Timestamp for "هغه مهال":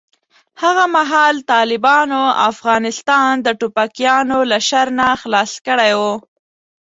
0.61-1.35